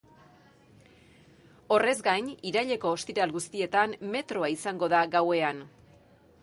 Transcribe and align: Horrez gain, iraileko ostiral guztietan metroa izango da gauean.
Horrez 1.75 1.93
gain, 2.07 2.31
iraileko 2.53 2.95
ostiral 2.99 3.35
guztietan 3.37 3.95
metroa 4.17 4.53
izango 4.59 4.93
da 4.97 5.05
gauean. 5.17 5.63